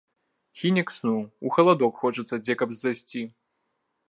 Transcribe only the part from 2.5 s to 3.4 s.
каб зайсці.